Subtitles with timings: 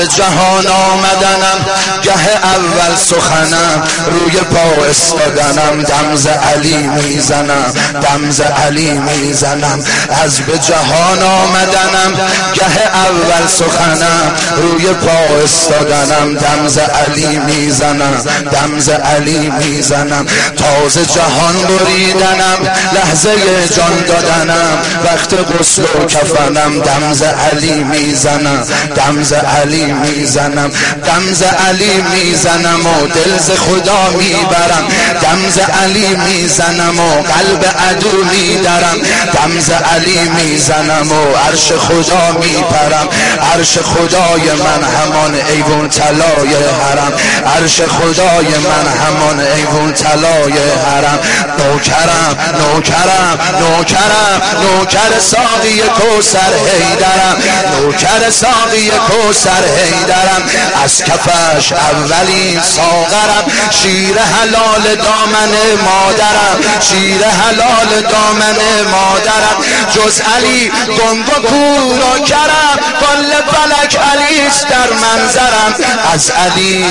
[0.00, 1.58] به جهان آمدنم
[2.02, 9.84] گه اول سخنم روی پا استادنم دمز علی می‌زنم دمز علی می‌زنم
[10.24, 12.12] از به جهان آمدنم
[12.54, 20.26] گه اول سخنم روی پا استادنم دمز علی می‌زنم دمز علی می‌زنم
[20.56, 22.58] تازه جهان بریدنم
[22.94, 23.30] لحظه
[23.76, 30.70] جان دادنم وقت غسل و کفنم دمز علی می‌زنم دمز علی می‌زنم.
[31.06, 34.84] دمز علی می‌زنم و دلز خدا می‌برم.
[35.22, 38.96] دمز علی می‌زنم و قلب عدو میدرم.
[39.34, 43.08] دمز علی می‌زنم و عرش خدا میپرم.
[43.52, 47.12] عرش خدای من همان ایوون طلای حرم.
[47.56, 51.18] عرش خدای من همان ایوون طلای حرم.
[51.58, 54.40] نوکرم نوکرم نوکرم.
[54.62, 57.36] نوکر ساقی کوسر هیدرم
[57.76, 60.42] نوکر ساقی کوسر هیدرم
[60.84, 63.44] از کفش اولین ساغرم.
[63.70, 65.52] شیر حلال دامن
[65.84, 66.80] مادرم.
[66.80, 68.56] شیر حلال دامن
[68.90, 69.56] مادرم.
[69.94, 72.78] جز علی گنگ و کور و کرم.
[73.00, 75.74] کل فلک علیست در منظرم.
[76.12, 76.84] از علی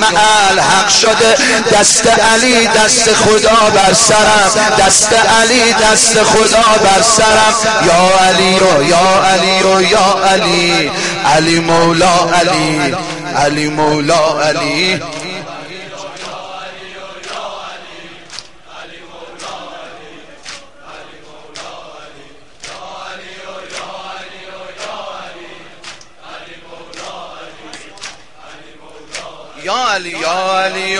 [0.00, 1.36] معل حق شده.
[1.72, 4.50] دست علی دست خدا بر سرم.
[4.78, 7.54] دست علی دست خدا بر سرم.
[7.86, 10.90] یا علی و یا علی و یا علی.
[11.36, 12.94] علی مولا علی
[13.36, 15.00] علی مولا علی
[29.62, 30.98] یا علی یا علی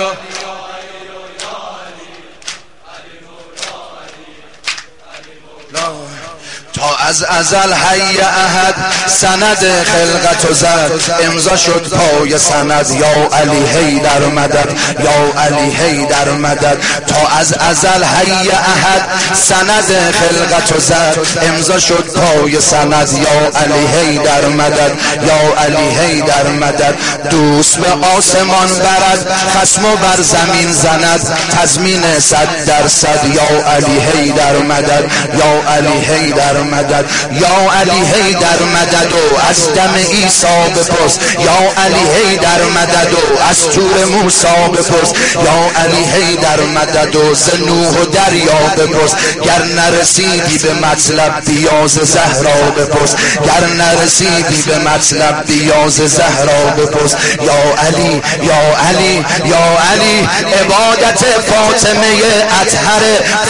[6.73, 8.75] تا از ازل حی احد
[9.07, 10.91] سند خلقت و زد
[11.27, 12.89] امضا شد پای سند.
[12.89, 14.69] یا علی هی در مدد
[15.03, 16.77] یا علی هی در مدد.
[17.07, 23.09] تا از ازل حی احد سند خلقت و زد امضا شد پای سند.
[23.23, 24.91] یا علی هی در مدد
[25.27, 26.95] یا علی هی در مدد.
[27.29, 31.37] دوست به آسمان برد خسم و بر زمین زند.
[31.61, 35.03] تضمین صد درصد یا علی هی در مدد
[35.37, 36.96] یا علی هی در مدد.
[37.31, 41.17] یا علی هی در مدد و از دم عیسی بپرس.
[41.39, 45.11] یا علی هی در مدد و از تور موسی بپرس.
[45.35, 49.15] یا علی هی در مدد و ز نوح و دریا بپرس.
[49.43, 53.15] گر نرسیدی به مطلب بیاز زهرا بپرس.
[53.45, 57.15] گر نرسیدی به مطلب بیاز زهرا بپرس.
[57.41, 60.29] یا علی یا علی یا علی
[60.61, 62.13] عبادت فاطمه
[62.61, 63.01] اطهر.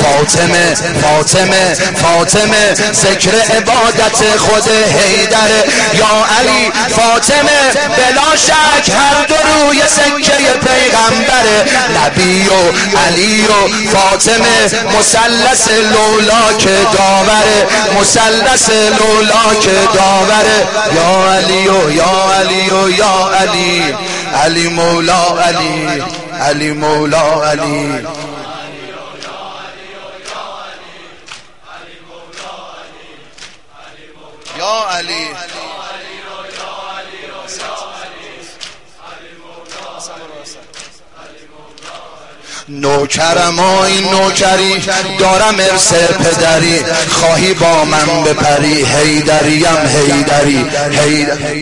[0.04, 5.50] فاطمه فاطمه فاطمه ذکر عبادت خود حیدر؟
[5.94, 7.60] یا علی فاطمه
[7.98, 11.46] بلا شک هر دو روی سکه پیغمبر.
[11.98, 12.60] نبی و
[13.08, 17.68] علی و فاطمه مسلس لولا که داوره
[18.02, 23.96] مسلس لولا که داوره یا علی و یا علی و یا علی.
[24.44, 26.04] علی مولا علی
[26.42, 28.08] علی مولا علی.
[34.68, 35.37] یا علی
[42.70, 44.74] نوکرم این نوکری
[45.20, 50.66] دارم ارث پدری خواهی با من بپری هیدریم هیدری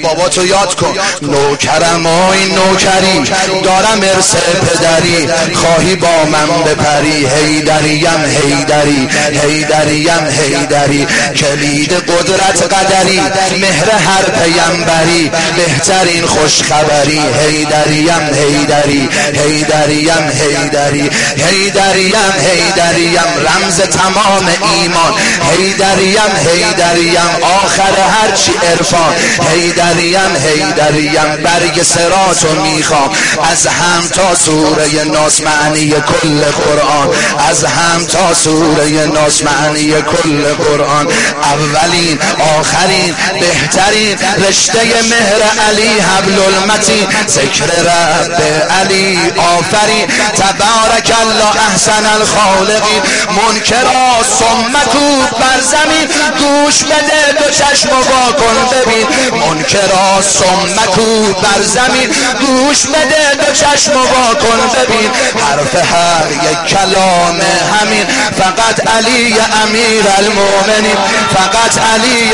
[0.03, 3.31] بابا تو یاد کن نوکرم این نوکری
[3.63, 9.09] دارم ارث پدری خواهی با من بپری هیدریم هیدری
[9.43, 13.22] هیدریم هیدری کلید قدرت قدری
[13.61, 20.94] مهر هر پیمبری بهترین خوشخبری هیدریم هیدری هیدریم هیدری
[21.38, 22.16] هیدریم
[22.47, 25.13] هیدریم رمز تمام ایمان.
[25.51, 29.13] هیدریم هیدریم آخر هرچی عرفان.
[29.53, 33.09] هیدریم هیدریم برگ سراتو می‌خوام.
[33.52, 37.09] از هم تا سوره ناس معنی کل قرآن.
[37.49, 41.08] از هم تا سوره ناس معنی کل قرآن.
[41.43, 42.20] اولین
[42.59, 44.17] آخرین بهترین
[44.49, 47.08] رشته مهر علی حبل المتین.
[47.28, 48.41] ذکر رب
[48.79, 50.08] علی آفرین.
[50.37, 56.08] تبا تبارک الله احسن الخالقین منکرا سمکو بر زمین.
[56.40, 59.08] گوش بده دو چشم و کن ببین.
[59.40, 62.09] منکرا سمکو بر زمین.
[62.40, 65.11] گوش بده دو چشم و کن ببین.
[65.41, 67.41] حرف هر یک کلام
[67.82, 68.05] همین.
[68.37, 70.97] فقط علی امیر المومنین
[71.34, 72.32] فقط علی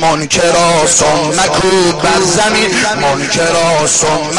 [0.00, 1.30] منکرا سم
[2.02, 2.70] بر زمین؟
[3.02, 4.30] منکرا سم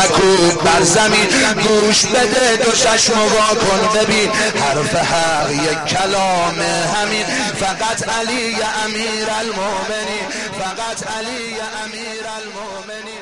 [0.65, 1.27] بر زمین؟
[1.63, 4.29] گوش بده دو چشم وا کن ببین.
[4.61, 6.55] حرف حق یک کلام
[6.95, 7.25] همین.
[7.59, 8.55] فقط علی
[8.85, 10.21] امیر المومنی
[10.59, 13.17] فقط علی امیر المومنی